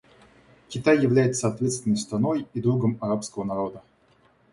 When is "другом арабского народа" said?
2.59-3.83